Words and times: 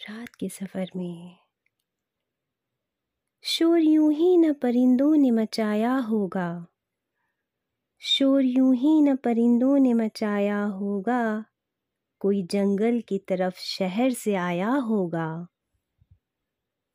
रात 0.00 0.28
के 0.28 0.48
सफ़र 0.48 0.90
में। 0.96 1.36
शोर 3.42 3.78
यूँ 3.78 4.12
ही 4.12 4.36
न 4.36 4.52
परिंदों 4.52 5.16
ने 5.16 5.30
मचाया 5.30 5.94
होगा। 5.94 6.66
शोर 7.98 8.42
यूँ 8.42 8.74
ही 8.74 9.02
न 9.02 9.16
परिंदों 9.16 9.78
ने 9.78 9.94
मचाया 9.94 10.62
होगा। 10.62 11.44
कोई 12.20 12.42
जंगल 12.42 13.00
की 13.08 13.18
तरफ़ 13.18 13.54
शहर 13.58 14.10
से 14.10 14.34
आया 14.34 14.70
होगा। 14.70 15.46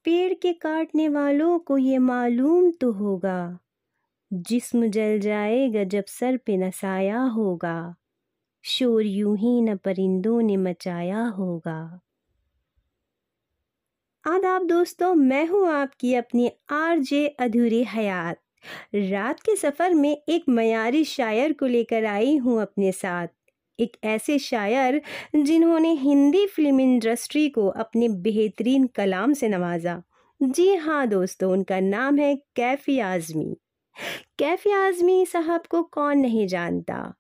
पेड़ 0.04 0.34
के 0.34 0.54
काटने 0.54 1.10
वालों 1.10 1.60
को 1.60 1.78
ये 1.78 1.98
मालूम 1.98 2.72
तो 2.72 2.92
होगा। 2.92 3.60
जिस्म 4.34 4.88
जल 4.88 5.20
जाएगा 5.20 5.84
जब 5.84 6.06
सर 6.08 6.38
पे 6.38 6.58
नसाया 6.58 7.22
होगा। 7.22 7.96
शोर 8.64 9.04
यूँ 9.06 9.38
ही 9.38 9.62
न 9.62 9.78
परिंदों 9.78 10.42
ने 10.42 10.58
मचाया 10.58 11.26
होगा। 11.26 12.00
आदाब 14.26 14.64
दोस्तों, 14.68 15.14
मैं 15.16 15.46
हूँ 15.48 15.68
आपकी 15.70 16.14
अपनी 16.16 16.52
आरजे 16.72 17.28
अधूरी 17.28 17.84
हयात। 17.84 18.38
रात 18.96 19.40
के 19.40 19.56
सफ़र 19.56 19.94
में 19.94 20.18
एक 20.30 20.46
मयारी 20.50 21.04
शायर 21.06 21.54
को 21.54 21.66
लेकर 21.66 22.06
आई 22.06 22.36
हूँ 22.38 22.62
अपने 22.62 22.92
साथ। 22.92 23.28
एक 23.80 23.98
ऐसे 24.04 24.40
शायर 24.40 25.02
जिन्होंने 25.36 25.92
हिंदी 25.94 26.46
फ़िल्म 26.48 26.80
इंडस्ट्री 26.80 27.48
को 27.50 27.68
अपने 27.68 28.10
बेहतरीन 28.10 28.88
कलाम 28.88 29.34
से 29.34 29.50
नवाजा। 29.50 30.02
जी 30.42 30.76
हाँ 30.76 31.08
दोस्तों, 31.08 31.52
उनका 31.52 31.80
नाम 31.80 32.18
है 32.20 32.36
कैफी 32.56 33.00
आज़मी। 33.00 33.56
कैफी 34.40 34.72
आज़मी 34.72 35.26
साहब 35.26 35.62
को 35.70 35.84
कौन 35.84 36.18
नहीं 36.18 36.48
जानता? 36.48 37.14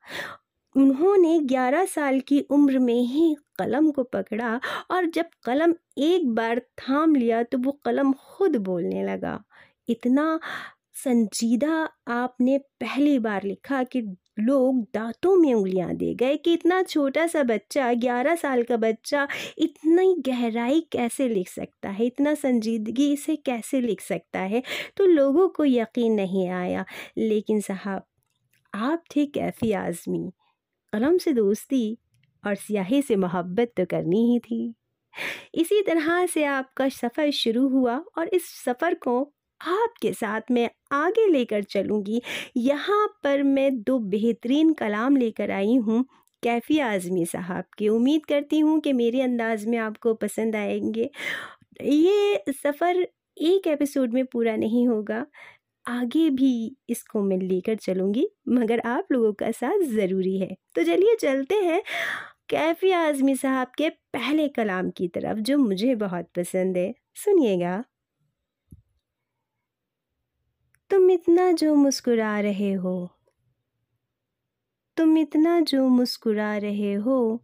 उन्होंने 0.76 1.40
11 1.40 1.86
साल 1.86 2.20
की 2.20 2.40
उम्र 2.40 2.80
में 2.80 3.02
ही 3.02 3.36
कलम 3.60 3.92
को 3.92 4.04
पकड़ा 4.04 4.60
और 4.92 5.06
जब 5.06 5.26
कलम 5.44 5.74
एक 5.98 6.30
बार 6.30 6.60
थाम 6.60 7.16
लिया 7.16 7.44
तो 7.44 7.58
वो 7.58 7.72
कलम 7.72 8.14
खुद 8.14 8.56
बोलने 8.56 9.04
लगा। 9.04 9.44
इतना 9.90 10.40
संजीदा 10.94 11.90
आपने 12.08 12.58
पहली 12.58 13.20
बार 13.20 13.44
लिखा 13.44 13.84
कि 13.84 14.02
लोग 14.40 14.82
दांतों 14.94 15.36
में 15.36 15.54
उंगलियाँ 15.54 15.96
दे 15.96 16.14
गए 16.14 16.38
कि 16.38 16.54
इतना 16.54 16.84
छोटा 16.84 17.27
सा 17.27 17.44
बच्चा, 17.44 17.94
ग्यारह 17.94 18.36
साल 18.36 18.64
का 18.64 18.77
बच्चा 18.77 19.27
इतनी 19.58 20.16
गहराई 20.20 20.82
कैसे 20.92 21.30
लिख 21.30 21.49
सकता 21.49 21.90
है? 21.90 22.05
इतना 22.05 22.34
संजीदगी 22.34 23.16
से 23.18 23.36
कैसे 23.36 23.82
लिख 23.82 24.02
सकता 24.02 24.40
है? 24.40 24.64
तो 24.98 25.05
लोगों 25.05 25.48
को 25.49 25.66
यकीन 25.66 26.14
नहीं 26.14 26.49
आया। 26.49 26.86
लेकिन 27.18 27.62
साहब, 27.62 28.04
आप 28.76 29.04
थे 29.16 29.26
कैफ़ी 29.26 29.71
आज़मी। 29.71 30.32
कलम 30.96 31.18
से 31.18 31.34
दोस्ती 31.34 31.98
और 32.43 32.55
स्याही 32.55 33.01
से 33.01 33.15
मोहब्बत 33.15 33.71
तो 33.77 33.85
करनी 33.85 34.32
ही 34.32 34.40
थी। 34.40 34.74
इसी 35.55 35.82
तरह 35.82 36.26
से 36.26 36.43
आपका 36.43 36.90
सफ़र 36.90 37.32
शुरू 37.32 37.68
हुआ 37.70 38.04
और 38.18 38.27
इस 38.27 38.46
सफ़र 38.65 38.93
को 38.93 39.34
आपके 39.62 40.13
साथ 40.13 40.41
मैं 40.52 40.70
आगे 40.91 41.27
लेकर 41.27 41.63
चलूँगी। 41.63 42.21
यहाँ 42.57 43.07
पर 43.24 43.43
मैं 43.43 43.84
दो 43.84 43.99
बेहतरीन 43.99 44.74
कलाम 44.74 45.18
लेकर 45.18 45.52
आई 45.52 45.76
हूँ। 45.76 46.05
कैफ़ी 46.43 46.79
आज़मी 46.79 47.26
साहब 47.26 47.63
की। 47.77 47.90
उम्मीद 47.90 48.26
करती 48.26 48.59
हूँ 48.59 48.80
कि 48.80 48.93
मेरे 48.93 49.21
अंदाज 49.21 49.65
में 49.65 49.77
आपको 49.77 50.13
पसंद 50.13 50.55
आएँगे। 50.55 51.09
ये 51.84 52.43
सफ़र 52.49 53.07
एक 53.37 53.68
एपिसोड 53.68 54.13
में 54.13 54.26
पूरा 54.26 54.55
नहीं 54.55 54.87
होगा। 54.87 55.26
आगे 55.88 56.30
भी 56.30 56.78
इसको 56.90 57.22
मैं 57.24 57.38
लेकर 57.38 57.76
चलूँगी, 57.76 58.28
मगर 58.50 58.80
आप 58.80 59.08
लोगों 59.12 59.34
का 59.34 59.52
साथ 59.52 59.84
ज़रूरी 59.86 60.40
है। 60.40 60.55
तो 60.76 60.84
चलिए 60.84 61.16
चलते 61.16 61.55
हैं 61.55 61.82
कैफ़ी 62.50 62.92
आज़मी 62.92 63.36
साहब 63.36 63.68
के 63.77 63.90
पहले 63.90 64.47
कलाम 64.50 64.90
की 64.90 65.08
तरफ़, 65.08 65.40
जो 65.40 65.58
मुझे 65.58 65.96
बहुत 65.96 66.30
पसंद 66.38 66.78
है। 66.78 66.94
सुनिएगा। 67.16 67.84
तुम 70.90 71.12
इतना 71.12 71.52
जो 71.52 71.75
मुस्कुरा 71.75 72.40
रहे 72.40 72.74
हो, 72.74 73.09
तुम 74.98 75.18
इतना 75.18 75.59
जो 75.62 75.88
मुस्कुरा 75.90 76.58
रहे 76.58 76.94
हो, 76.94 77.42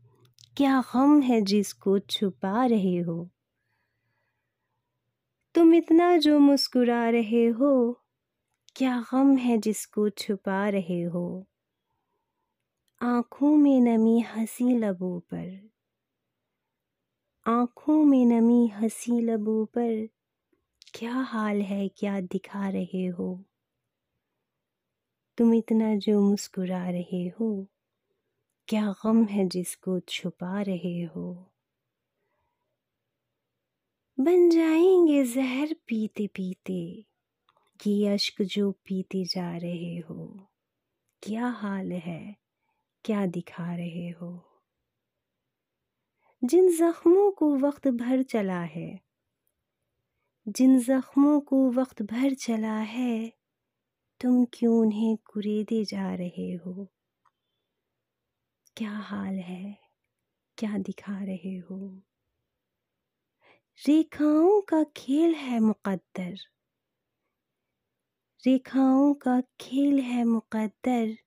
क्या 0.58 0.82
गम 0.96 1.22
है 1.22 1.42
जिसको 1.42 2.00
छुपा 2.00 2.66
रहे 2.66 2.98
हो? 2.98 3.30
तुम 5.56 5.74
इतना 5.76 6.18
जो 6.18 6.40
मुस्कुरा 6.40 7.10
रहे 7.10 7.48
हो 7.48 8.01
क्या 8.76 9.06
गम 9.14 9.38
है 9.38 9.58
जिसको 9.58 10.10
छुपा 10.10 10.70
रहे 10.70 11.02
हो? 11.02 11.48
आँखों 13.02 13.58
में 13.58 13.82
नमी 13.82 14.20
हँसी 14.20 14.78
लबों 14.78 15.20
पर। 15.20 15.70
आँखों 17.48 18.04
में 18.04 18.26
नमी 18.26 18.68
हँसी 18.68 19.22
लबों 19.22 19.66
पर 19.66 20.10
क्या 20.94 21.14
हाल 21.14 21.62
है, 21.62 21.88
क्या 21.88 22.22
दिखा 22.22 22.70
रहे 22.70 23.06
हो? 23.06 23.46
तुम 25.38 25.54
इतना 25.54 25.96
जो 25.96 26.22
मुस्कुरा 26.22 26.90
रहे 26.90 27.28
हो, 27.28 27.68
क्या 28.68 28.96
गम 29.06 29.26
है 29.26 29.48
जिसको 29.48 30.00
छुपा 30.00 30.62
रहे 30.62 31.04
हो? 31.04 31.54
बन 34.20 34.50
जाएँगे 34.50 35.24
जहर 35.24 35.76
पीते 35.88 36.28
पीते 36.28 37.11
ये 37.88 38.08
अश्क 38.08 38.42
जो 38.42 38.72
पीते 38.72 39.26
जा 39.26 39.58
रहे 39.58 39.98
हो। 39.98 40.48
क्या 41.24 41.48
हाल 41.48 41.92
है? 41.92 42.36
क्या 43.06 43.26
दिखा 43.26 43.76
रहे 43.76 44.10
हो? 44.10 44.62
जिन 46.44 46.78
जख्मों 46.78 47.32
को 47.32 47.58
वक्त 47.58 47.88
भर 47.88 48.24
चला 48.24 48.62
है, 48.62 49.00
जिन 50.48 50.80
जख्मों 50.80 51.42
को 51.42 51.72
वक्त 51.72 52.02
भर 52.02 52.34
चला 52.34 52.78
है, 52.78 53.34
तुम 54.22 54.46
क्यों 54.46 54.80
उन्हें 54.80 55.18
कुरेदे 55.18 55.86
जा 55.86 56.16
रहे 56.16 56.54
हो? 56.54 56.88
क्या 58.78 58.92
हाल 58.92 59.36
है? 59.36 59.78
क्या 60.58 60.78
दिखा 60.78 61.24
रहे 61.24 61.58
हो? 61.58 62.02
रेखाओं 63.88 64.62
का 64.62 64.84
खेल 64.84 65.36
है 65.36 65.60
मुकद्दर। 65.60 66.51
रेखाओं 68.46 69.14
का 69.14 69.42
खेल 69.62 70.00
है 70.00 70.24
मुकद्दर। 70.24 71.18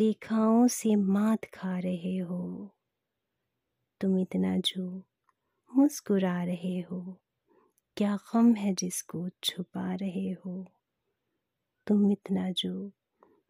रेखाओं 0.00 0.66
से 0.66 0.96
मात 0.96 1.44
खा 1.44 1.78
रहे 1.78 2.18
हो। 2.18 2.70
तुम 4.00 4.18
इतना 4.18 4.58
जो 4.58 5.02
मुस्कुरा 5.74 6.44
रहे 6.44 6.80
हो। 6.80 7.20
क्या 7.96 8.16
गम 8.16 8.54
है 8.54 8.74
जिसको 8.74 9.28
छुपा 9.44 9.94
रहे 9.94 10.32
हो। 10.32 10.66
तुम 11.86 12.12
इतना 12.12 12.50
जो 12.50 12.92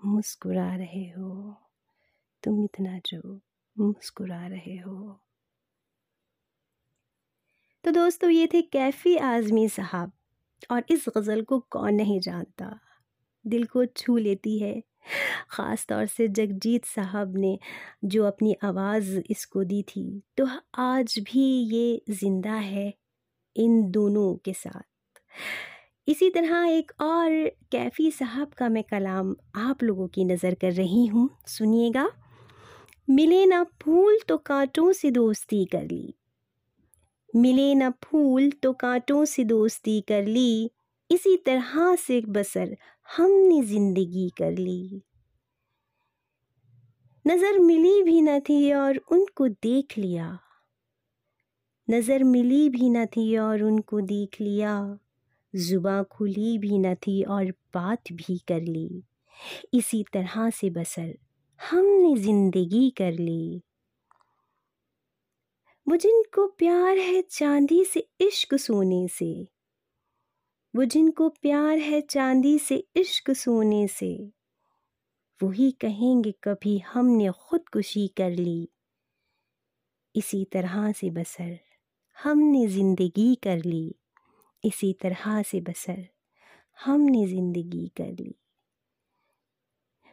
मुस्कुरा 0.04 0.76
रहे 0.76 1.10
हो। 1.10 1.56
तुम 2.42 2.64
इतना 2.64 2.98
जो 2.98 3.41
मुस्कुरा 3.78 4.47
रहे 4.47 4.76
हो। 4.76 5.20
तो 7.84 7.91
दोस्तों, 7.91 8.30
ये 8.30 8.47
थे 8.47 8.62
कैफ़ी 8.62 9.16
आज़मी 9.16 9.68
साहब। 9.68 10.12
और 10.71 10.84
इस 10.91 11.05
गज़ल 11.17 11.43
को 11.43 11.59
कौन 11.71 11.94
नहीं 11.94 12.19
जानता। 12.21 12.78
दिल 13.44 13.65
को 13.65 13.84
छू 13.87 14.17
लेती 14.17 14.59
है। 14.59 14.83
ख़ास 15.50 15.87
तौर 15.89 16.06
से 16.06 16.27
जगजीत 16.28 16.84
साहब 16.84 17.37
ने 17.37 17.59
जो 18.05 18.25
अपनी 18.25 18.56
आवाज़ 18.65 19.16
इसको 19.21 19.65
दी 19.65 19.83
थी। 19.83 20.22
तो 20.39 20.49
आज 20.78 21.15
भी 21.33 21.45
ये 21.75 22.03
ज़िंदा 22.11 22.55
है 22.55 22.93
इन 23.56 23.83
दोनों 23.91 24.34
के 24.37 24.53
साथ। 24.53 24.83
इसी 26.09 26.31
तरह 26.31 26.66
एक 26.69 26.93
और 27.00 27.31
कैफ़ी 27.72 28.11
साहब 28.11 28.53
का 28.53 28.69
मैं 28.69 28.83
कलाम 28.83 29.34
आप 29.56 29.83
लोगों 29.83 30.06
की 30.09 30.25
नज़र 30.25 30.55
कर 30.55 30.72
रही 30.72 31.06
हूँ। 31.06 31.28
सुनिएगा, 31.47 32.09
मिले 33.09 33.45
ना 33.47 33.62
फूल 33.83 34.19
तो 34.28 34.37
कांटों 34.37 34.93
से 34.93 35.11
दोस्ती 35.11 35.65
कर 35.65 35.83
ली। 35.83 36.15
मिले 37.36 37.74
ना 37.74 37.91
फूल 38.04 38.50
तो 38.62 38.72
कांटों 38.72 39.24
से 39.24 39.44
दोस्ती 39.44 40.00
कर 40.00 40.27
ली। 40.27 40.71
इसी 41.10 41.36
तरह 41.36 41.94
से 41.97 42.21
बसर 42.28 42.77
हमने 43.09 43.62
ज़िंदगी 43.62 44.28
कर 44.38 44.53
ली। 44.53 45.03
नज़र 47.24 47.59
मिली 47.59 48.03
भी 48.03 48.21
न 48.22 48.38
थी 48.41 48.72
और 48.72 48.97
उनको 49.12 49.48
देख 49.48 49.98
लिया। 49.98 50.38
नज़र 51.88 52.24
मिली 52.24 52.68
भी 52.71 52.88
न 52.91 53.04
थी 53.06 53.36
और 53.36 53.62
उनको 53.62 54.00
देख 54.00 54.41
लिया। 54.41 54.98
जुबा 55.54 56.03
खुली 56.03 56.56
भी 56.59 56.78
न 56.78 56.94
थी 56.97 57.22
और 57.22 57.50
बात 57.74 58.12
भी 58.12 58.39
कर 58.48 58.60
ली। 58.60 59.03
इसी 59.74 60.04
तरह 60.12 60.48
से 60.50 60.71
बसर 60.71 61.15
हमने 61.60 62.16
ज़िंदगी 62.16 62.89
कर 62.91 63.12
ली। 63.12 63.62
वो 65.86 65.97
जिनको 65.97 66.47
प्यार 66.47 66.98
है 66.98 67.22
चांदी 67.22 67.84
से 67.84 68.09
इश्क 68.21 68.54
सोने 68.54 69.09
से। 69.09 69.48
वो 70.74 70.84
जिनको 70.84 71.28
प्यार 71.28 71.78
है 71.78 72.00
चांदी 72.00 72.59
से 72.59 72.84
इश्क 72.97 73.30
सोने 73.30 73.86
से। 73.88 74.33
वही 75.42 75.71
कहेंगे 75.71 76.34
कभी 76.44 76.78
हमने 76.78 77.30
खुदकुशी 77.30 78.09
कर 78.09 78.30
ली। 78.30 78.68
इसी 80.15 80.44
तरह 80.44 80.92
से 80.92 81.10
बसर 81.10 81.59
हमने 82.16 82.66
ज़िंदगी 82.66 83.34
कर 83.34 83.59
ली। 83.59 83.94
इसी 84.65 84.92
तरह 84.92 85.42
से 85.42 85.60
बसर 85.60 86.06
हमने 86.84 87.27
ज़िंदगी 87.27 87.92
कर 87.97 88.10
ली। 88.12 88.34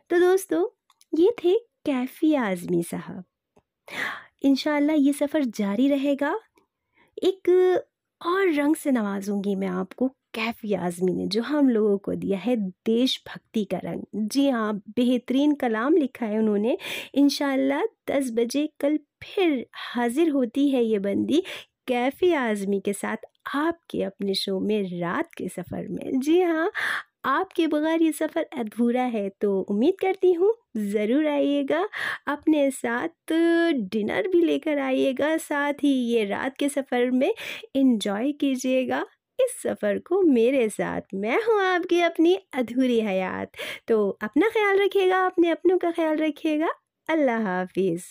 तो 0.09 0.19
दोस्तों, 0.19 0.65
ये 1.13 1.31
थे 1.43 1.55
कैफ़ी 1.85 2.33
आज़मी 2.35 2.83
साहब। 2.83 3.23
इनशाला 4.43 4.93
ये 4.93 5.11
सफ़र 5.13 5.43
जारी 5.47 5.87
रहेगा। 5.89 6.35
एक 7.17 7.49
और 8.21 8.53
रंग 8.53 8.75
से 8.75 8.91
नवाजूँगी 8.91 9.55
मैं 9.55 9.67
आपको, 9.67 10.07
कैफ़ी 10.33 10.73
आज़मी 10.75 11.13
ने, 11.13 11.27
जो 11.27 11.41
हम 11.43 11.69
लोगों 11.69 11.97
को 11.97 12.15
दिया 12.15 12.39
है, 12.39 12.55
देशभक्ति 12.85 13.63
का 13.65 13.77
रंग। 13.85 14.03
जी 14.29 14.49
हाँ 14.49 14.73
बेहतरीन 14.97 15.55
कलाम 15.55 15.97
लिखा 15.97 16.25
है 16.25 16.39
उन्होंने। 16.39 16.77
इन 17.15 17.29
दस 18.11 18.31
बजे 18.33 18.67
कल 18.79 18.97
फिर 19.23 19.65
हाजिर 19.75 20.29
होती 20.29 20.69
है 20.69 20.83
ये 20.83 20.99
बंदी 20.99 21.43
कैफ़ी 21.87 22.33
आज़मी 22.33 22.79
के 22.79 22.93
साथ 22.93 23.17
आपके 23.55 24.03
अपने 24.03 24.33
शो 24.35 24.59
में 24.59 24.99
रात 25.01 25.33
के 25.37 25.47
सफ़र 25.49 25.87
में। 25.89 26.19
जी 26.19 26.41
हाँ 26.41 26.71
आपके 27.23 27.65
बगैर 27.67 28.01
ये 28.01 28.11
सफ़र 28.11 28.45
अधूरा 28.57 29.03
है 29.03 29.27
तो 29.41 29.59
उम्मीद 29.61 29.95
करती 30.01 30.31
हूँ 30.33 30.53
ज़रूर 30.77 31.27
आइएगा। 31.27 31.87
अपने 32.27 32.69
साथ 32.71 33.33
डिनर 33.91 34.27
भी 34.27 34.41
लेकर 34.41 34.79
आइएगा, 34.79 35.35
साथ 35.37 35.73
ही 35.83 35.91
ये 36.05 36.25
रात 36.25 36.57
के 36.57 36.69
सफ़र 36.69 37.11
में 37.11 37.33
इन्जॉय 37.75 38.31
कीजिएगा। 38.33 39.05
इस 39.39 39.61
सफ़र 39.61 39.99
को 39.99 40.21
मेरे 40.23 40.67
साथ, 40.69 41.01
मैं 41.13 41.39
हूँ 41.43 41.61
आपकी 41.63 42.01
अपनी 42.01 42.35
अधूरी 42.55 42.99
हयात। 43.01 43.51
तो 43.87 44.09
अपना 44.23 44.49
ख्याल 44.49 44.79
रखिएगा, 44.79 45.25
अपने 45.25 45.49
अपनों 45.49 45.77
का 45.77 45.91
ख्याल 45.91 46.17
रखिएगा। 46.17 46.69
अल्लाह 47.09 47.41
हाफिज़। 47.43 48.03